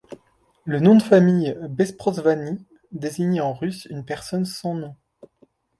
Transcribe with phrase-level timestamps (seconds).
[0.65, 4.95] Le nom de famille Besprosvanni désignait en russe une personne sans nom.